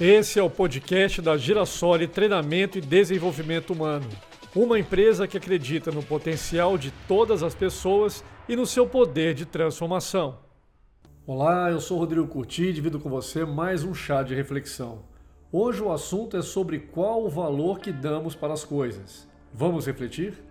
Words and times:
Esse 0.00 0.38
é 0.38 0.42
o 0.44 0.48
podcast 0.48 1.20
da 1.20 1.36
Girassoli 1.36 2.06
Treinamento 2.06 2.78
e 2.78 2.80
Desenvolvimento 2.80 3.72
Humano. 3.72 4.06
Uma 4.54 4.78
empresa 4.78 5.26
que 5.26 5.36
acredita 5.36 5.90
no 5.90 6.04
potencial 6.04 6.78
de 6.78 6.92
todas 7.08 7.42
as 7.42 7.52
pessoas 7.52 8.22
e 8.48 8.54
no 8.54 8.64
seu 8.64 8.86
poder 8.86 9.34
de 9.34 9.44
transformação. 9.44 10.38
Olá, 11.26 11.68
eu 11.72 11.80
sou 11.80 11.98
Rodrigo 11.98 12.28
Curti 12.28 12.66
e 12.66 12.72
divido 12.72 13.00
com 13.00 13.10
você 13.10 13.44
mais 13.44 13.82
um 13.82 13.92
chá 13.92 14.22
de 14.22 14.36
reflexão. 14.36 15.00
Hoje 15.50 15.82
o 15.82 15.90
assunto 15.90 16.36
é 16.36 16.42
sobre 16.42 16.78
qual 16.78 17.24
o 17.24 17.28
valor 17.28 17.80
que 17.80 17.90
damos 17.90 18.36
para 18.36 18.52
as 18.52 18.64
coisas. 18.64 19.28
Vamos 19.52 19.84
refletir? 19.84 20.47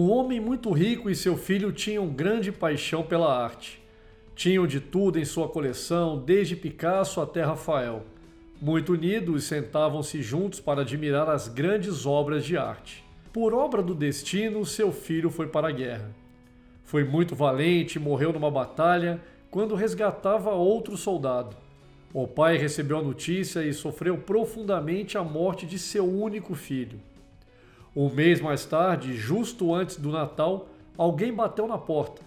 Um 0.00 0.12
homem 0.12 0.38
muito 0.38 0.70
rico 0.70 1.10
e 1.10 1.16
seu 1.16 1.36
filho 1.36 1.72
tinham 1.72 2.06
grande 2.06 2.52
paixão 2.52 3.02
pela 3.02 3.36
arte. 3.36 3.82
Tinham 4.32 4.64
de 4.64 4.78
tudo 4.78 5.18
em 5.18 5.24
sua 5.24 5.48
coleção, 5.48 6.22
desde 6.24 6.54
Picasso 6.54 7.20
até 7.20 7.42
Rafael. 7.42 8.04
Muito 8.62 8.92
unidos, 8.92 9.42
sentavam-se 9.42 10.22
juntos 10.22 10.60
para 10.60 10.82
admirar 10.82 11.28
as 11.28 11.48
grandes 11.48 12.06
obras 12.06 12.44
de 12.44 12.56
arte. 12.56 13.04
Por 13.32 13.52
obra 13.52 13.82
do 13.82 13.92
destino, 13.92 14.64
seu 14.64 14.92
filho 14.92 15.30
foi 15.30 15.48
para 15.48 15.66
a 15.66 15.72
guerra. 15.72 16.14
Foi 16.84 17.02
muito 17.02 17.34
valente 17.34 17.98
e 17.98 18.00
morreu 18.00 18.32
numa 18.32 18.52
batalha 18.52 19.20
quando 19.50 19.74
resgatava 19.74 20.52
outro 20.52 20.96
soldado. 20.96 21.56
O 22.14 22.28
pai 22.28 22.56
recebeu 22.56 22.98
a 22.98 23.02
notícia 23.02 23.64
e 23.64 23.74
sofreu 23.74 24.16
profundamente 24.16 25.18
a 25.18 25.24
morte 25.24 25.66
de 25.66 25.76
seu 25.76 26.08
único 26.08 26.54
filho. 26.54 27.00
Um 27.96 28.10
mês 28.10 28.40
mais 28.40 28.64
tarde, 28.64 29.16
justo 29.16 29.74
antes 29.74 29.96
do 29.96 30.10
Natal, 30.10 30.68
alguém 30.96 31.32
bateu 31.32 31.66
na 31.66 31.78
porta. 31.78 32.22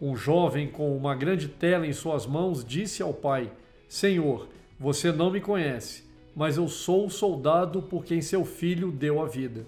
Um 0.00 0.14
jovem 0.14 0.68
com 0.68 0.94
uma 0.94 1.14
grande 1.14 1.48
tela 1.48 1.86
em 1.86 1.92
suas 1.92 2.26
mãos 2.26 2.64
disse 2.64 3.02
ao 3.02 3.14
pai: 3.14 3.50
Senhor, 3.88 4.46
você 4.78 5.10
não 5.10 5.30
me 5.30 5.40
conhece, 5.40 6.04
mas 6.34 6.58
eu 6.58 6.68
sou 6.68 7.06
o 7.06 7.10
soldado 7.10 7.80
por 7.80 8.04
quem 8.04 8.20
seu 8.20 8.44
filho 8.44 8.92
deu 8.92 9.22
a 9.22 9.26
vida. 9.26 9.66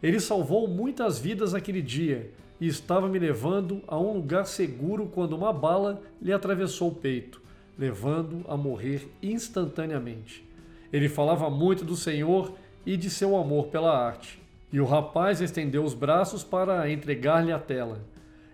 Ele 0.00 0.20
salvou 0.20 0.68
muitas 0.68 1.18
vidas 1.18 1.52
naquele 1.54 1.82
dia 1.82 2.30
e 2.60 2.68
estava 2.68 3.08
me 3.08 3.18
levando 3.18 3.82
a 3.86 3.98
um 3.98 4.12
lugar 4.12 4.46
seguro 4.46 5.06
quando 5.12 5.32
uma 5.32 5.52
bala 5.52 6.00
lhe 6.22 6.32
atravessou 6.32 6.90
o 6.90 6.94
peito, 6.94 7.42
levando 7.76 8.44
a 8.48 8.56
morrer 8.56 9.08
instantaneamente. 9.20 10.44
Ele 10.92 11.08
falava 11.08 11.50
muito 11.50 11.84
do 11.84 11.96
Senhor 11.96 12.52
e 12.86 12.96
de 12.96 13.10
seu 13.10 13.36
amor 13.36 13.66
pela 13.66 13.96
arte. 13.96 14.40
E 14.72 14.80
o 14.80 14.84
rapaz 14.84 15.40
estendeu 15.40 15.82
os 15.82 15.94
braços 15.94 16.44
para 16.44 16.90
entregar-lhe 16.90 17.52
a 17.52 17.58
tela. 17.58 18.04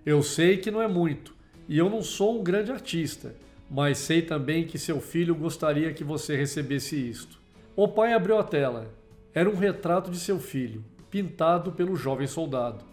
Eu 0.07 0.23
sei 0.23 0.59
que 0.59 0.71
não 0.71 0.81
é 0.81 0.87
muito, 0.87 1.35
e 1.69 1.77
eu 1.77 1.91
não 1.91 2.03
sou 2.03 2.39
um 2.39 2.43
grande 2.43 2.71
artista, 2.71 3.35
mas 3.71 3.99
sei 3.99 4.23
também 4.23 4.65
que 4.65 4.79
seu 4.79 5.01
filho 5.01 5.35
gostaria 5.35 5.93
que 5.93 6.05
você 6.05 6.37
recebesse 6.37 6.97
isto. 6.97 7.41
O 7.75 7.89
pai 7.89 8.13
abriu 8.13 8.39
a 8.39 8.45
tela. 8.45 8.89
Era 9.35 9.51
um 9.51 9.57
retrato 9.57 10.11
de 10.11 10.19
seu 10.21 10.39
filho, 10.39 10.85
pintado 11.11 11.73
pelo 11.73 11.97
jovem 11.97 12.27
soldado. 12.27 12.85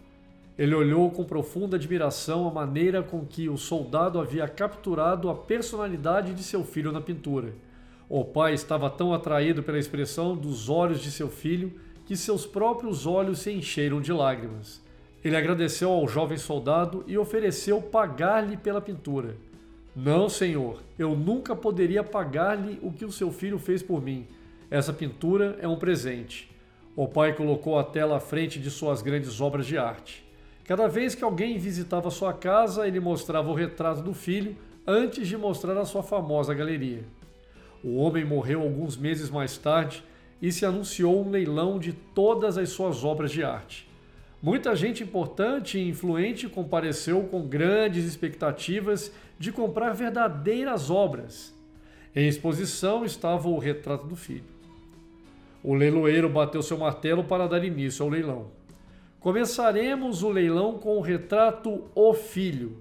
Ele 0.57 0.73
olhou 0.73 1.11
com 1.11 1.23
profunda 1.23 1.75
admiração 1.75 2.47
a 2.47 2.51
maneira 2.51 3.03
com 3.03 3.25
que 3.25 3.47
o 3.47 3.57
soldado 3.57 4.19
havia 4.19 4.47
capturado 4.47 5.29
a 5.29 5.35
personalidade 5.35 6.33
de 6.33 6.41
seu 6.43 6.63
filho 6.63 6.91
na 6.91 6.99
pintura. 6.99 7.53
O 8.09 8.25
pai 8.25 8.53
estava 8.53 8.89
tão 8.89 9.13
atraído 9.13 9.61
pela 9.61 9.79
expressão 9.79 10.35
dos 10.35 10.69
olhos 10.69 10.99
de 10.99 11.11
seu 11.11 11.29
filho 11.29 11.73
que 12.11 12.17
seus 12.17 12.45
próprios 12.45 13.07
olhos 13.07 13.39
se 13.39 13.53
encheram 13.53 14.01
de 14.01 14.11
lágrimas. 14.11 14.81
Ele 15.23 15.37
agradeceu 15.37 15.89
ao 15.89 16.05
jovem 16.09 16.37
soldado 16.37 17.05
e 17.07 17.17
ofereceu 17.17 17.81
pagar-lhe 17.81 18.57
pela 18.57 18.81
pintura. 18.81 19.37
Não, 19.95 20.27
senhor, 20.27 20.83
eu 20.99 21.15
nunca 21.15 21.55
poderia 21.55 22.03
pagar-lhe 22.03 22.77
o 22.81 22.91
que 22.91 23.05
o 23.05 23.11
seu 23.13 23.31
filho 23.31 23.57
fez 23.57 23.81
por 23.81 24.01
mim. 24.01 24.27
Essa 24.69 24.91
pintura 24.91 25.57
é 25.61 25.67
um 25.69 25.77
presente. 25.77 26.53
O 26.97 27.07
pai 27.07 27.31
colocou 27.31 27.79
a 27.79 27.83
tela 27.85 28.17
à 28.17 28.19
frente 28.19 28.59
de 28.59 28.69
suas 28.69 29.01
grandes 29.01 29.39
obras 29.39 29.65
de 29.65 29.77
arte. 29.77 30.21
Cada 30.65 30.89
vez 30.89 31.15
que 31.15 31.23
alguém 31.23 31.57
visitava 31.57 32.11
sua 32.11 32.33
casa, 32.33 32.85
ele 32.85 32.99
mostrava 32.99 33.49
o 33.49 33.55
retrato 33.55 34.01
do 34.01 34.13
filho 34.13 34.57
antes 34.85 35.29
de 35.29 35.37
mostrar 35.37 35.77
a 35.77 35.85
sua 35.85 36.03
famosa 36.03 36.53
galeria. 36.53 37.05
O 37.81 37.95
homem 37.95 38.25
morreu 38.25 38.63
alguns 38.63 38.97
meses 38.97 39.29
mais 39.29 39.57
tarde 39.57 40.03
e 40.41 40.51
se 40.51 40.65
anunciou 40.65 41.23
um 41.23 41.29
leilão 41.29 41.77
de 41.77 41.93
todas 41.93 42.57
as 42.57 42.69
suas 42.69 43.03
obras 43.03 43.31
de 43.31 43.43
arte. 43.43 43.87
Muita 44.41 44.75
gente 44.75 45.03
importante 45.03 45.77
e 45.77 45.87
influente 45.87 46.49
compareceu 46.49 47.21
com 47.23 47.47
grandes 47.47 48.05
expectativas 48.05 49.11
de 49.37 49.51
comprar 49.51 49.93
verdadeiras 49.93 50.89
obras. 50.89 51.53
Em 52.15 52.27
exposição 52.27 53.05
estava 53.05 53.47
o 53.47 53.59
retrato 53.59 54.07
do 54.07 54.15
filho. 54.15 54.43
O 55.63 55.75
leiloeiro 55.75 56.27
bateu 56.27 56.63
seu 56.63 56.77
martelo 56.77 57.23
para 57.23 57.47
dar 57.47 57.63
início 57.63 58.03
ao 58.03 58.09
leilão. 58.09 58.47
Começaremos 59.19 60.23
o 60.23 60.29
leilão 60.29 60.79
com 60.79 60.97
o 60.97 61.01
retrato 61.01 61.83
O 61.93 62.11
Filho. 62.11 62.77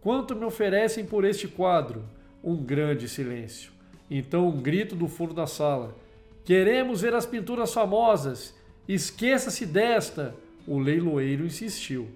Quanto 0.00 0.36
me 0.36 0.44
oferecem 0.44 1.04
por 1.04 1.24
este 1.24 1.48
quadro? 1.48 2.04
Um 2.42 2.56
grande 2.56 3.08
silêncio. 3.08 3.72
Então 4.08 4.46
um 4.46 4.60
grito 4.60 4.94
do 4.94 5.08
fundo 5.08 5.34
da 5.34 5.48
sala. 5.48 5.96
Queremos 6.50 7.02
ver 7.02 7.14
as 7.14 7.26
pinturas 7.26 7.72
famosas. 7.72 8.52
Esqueça-se 8.88 9.64
desta. 9.64 10.34
O 10.66 10.80
leiloeiro 10.80 11.46
insistiu. 11.46 12.08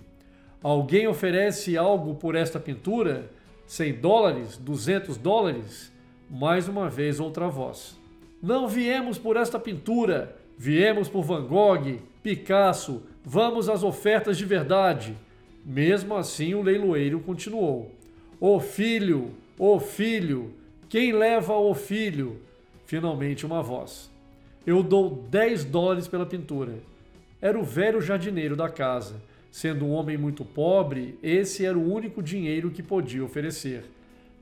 Alguém 0.60 1.06
oferece 1.06 1.76
algo 1.76 2.16
por 2.16 2.34
esta 2.34 2.58
pintura? 2.58 3.30
100 3.64 3.92
dólares? 4.00 4.56
200 4.56 5.16
dólares? 5.18 5.92
Mais 6.28 6.66
uma 6.66 6.90
vez 6.90 7.20
outra 7.20 7.46
voz. 7.46 7.96
Não 8.42 8.66
viemos 8.66 9.18
por 9.18 9.36
esta 9.36 9.56
pintura, 9.56 10.36
viemos 10.58 11.08
por 11.08 11.22
Van 11.22 11.46
Gogh, 11.46 12.00
Picasso, 12.20 13.04
vamos 13.24 13.68
às 13.68 13.84
ofertas 13.84 14.36
de 14.36 14.44
verdade. 14.44 15.16
Mesmo 15.64 16.16
assim, 16.16 16.54
o 16.54 16.62
leiloeiro 16.62 17.20
continuou. 17.20 17.92
O 18.40 18.58
filho, 18.58 19.30
o 19.56 19.78
filho, 19.78 20.52
quem 20.88 21.12
leva 21.12 21.56
o 21.56 21.72
filho? 21.72 22.40
Finalmente 22.84 23.46
uma 23.46 23.62
voz. 23.62 24.12
Eu 24.66 24.82
dou 24.82 25.26
10 25.30 25.64
dólares 25.64 26.08
pela 26.08 26.24
pintura. 26.24 26.78
Era 27.40 27.58
o 27.58 27.64
velho 27.64 28.00
jardineiro 28.00 28.56
da 28.56 28.68
casa. 28.68 29.20
Sendo 29.50 29.84
um 29.84 29.92
homem 29.92 30.16
muito 30.16 30.44
pobre, 30.44 31.18
esse 31.22 31.64
era 31.64 31.78
o 31.78 31.92
único 31.92 32.22
dinheiro 32.22 32.70
que 32.70 32.82
podia 32.82 33.24
oferecer. 33.24 33.84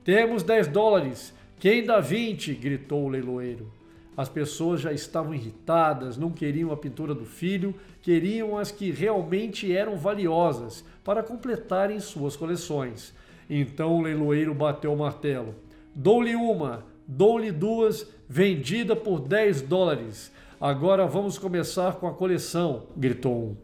Temos 0.03 0.41
10 0.41 0.67
dólares. 0.67 1.33
Quem 1.59 1.83
dá 1.83 1.99
20? 1.99 2.53
gritou 2.55 3.05
o 3.05 3.09
leiloeiro. 3.09 3.69
As 4.15 4.29
pessoas 4.29 4.79
já 4.79 4.93
estavam 4.93 5.33
irritadas, 5.33 6.17
não 6.17 6.31
queriam 6.31 6.71
a 6.71 6.77
pintura 6.77 7.13
do 7.13 7.25
filho, 7.25 7.73
queriam 8.01 8.57
as 8.57 8.71
que 8.71 8.91
realmente 8.91 9.75
eram 9.75 9.97
valiosas 9.97 10.85
para 11.03 11.23
completarem 11.23 11.99
suas 11.99 12.35
coleções. 12.35 13.13
Então 13.49 13.97
o 13.97 14.01
leiloeiro 14.01 14.53
bateu 14.53 14.93
o 14.93 14.97
martelo. 14.97 15.55
Dou-lhe 15.93 16.35
uma, 16.35 16.85
Dou-lhe 17.07 17.51
duas, 17.51 18.07
vendida 18.27 18.95
por 18.95 19.19
10 19.19 19.63
dólares. 19.63 20.31
Agora 20.59 21.05
vamos 21.05 21.37
começar 21.37 21.95
com 21.95 22.07
a 22.07 22.13
coleção, 22.13 22.87
gritou 22.95 23.49
um. 23.49 23.57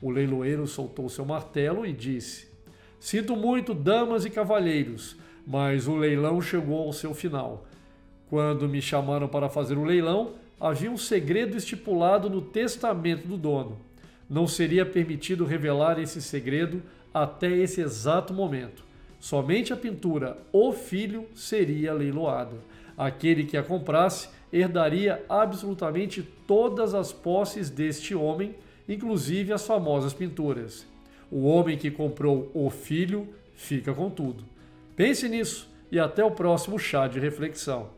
O 0.00 0.10
leiloeiro 0.10 0.66
soltou 0.66 1.08
seu 1.08 1.24
martelo 1.24 1.84
e 1.84 1.92
disse: 1.92 2.48
Sinto 3.00 3.34
muito, 3.34 3.74
damas 3.74 4.24
e 4.24 4.30
cavalheiros, 4.30 5.16
mas 5.46 5.88
o 5.88 5.96
leilão 5.96 6.40
chegou 6.40 6.86
ao 6.86 6.92
seu 6.92 7.12
final. 7.12 7.66
Quando 8.28 8.68
me 8.68 8.80
chamaram 8.80 9.28
para 9.28 9.48
fazer 9.48 9.76
o 9.76 9.84
leilão, 9.84 10.34
havia 10.60 10.90
um 10.90 10.96
segredo 10.96 11.56
estipulado 11.56 12.30
no 12.30 12.40
testamento 12.40 13.26
do 13.26 13.36
dono. 13.36 13.78
Não 14.28 14.46
seria 14.46 14.84
permitido 14.84 15.44
revelar 15.44 15.98
esse 16.00 16.20
segredo 16.20 16.82
até 17.12 17.50
esse 17.50 17.80
exato 17.80 18.34
momento. 18.34 18.84
Somente 19.18 19.72
a 19.72 19.76
pintura 19.76 20.38
O 20.52 20.72
Filho 20.72 21.26
seria 21.34 21.92
leiloada. 21.92 22.56
Aquele 22.96 23.44
que 23.44 23.56
a 23.56 23.62
comprasse 23.62 24.28
herdaria 24.52 25.24
absolutamente 25.28 26.22
todas 26.46 26.94
as 26.94 27.12
posses 27.12 27.68
deste 27.68 28.14
homem, 28.14 28.54
inclusive 28.88 29.52
as 29.52 29.66
famosas 29.66 30.14
pinturas. 30.14 30.86
O 31.30 31.44
homem 31.44 31.76
que 31.76 31.90
comprou 31.90 32.50
o 32.54 32.70
filho 32.70 33.28
fica 33.54 33.92
com 33.92 34.08
tudo. 34.08 34.44
Pense 34.94 35.28
nisso 35.28 35.68
e 35.90 35.98
até 35.98 36.24
o 36.24 36.30
próximo 36.30 36.78
chá 36.78 37.08
de 37.08 37.18
reflexão. 37.18 37.90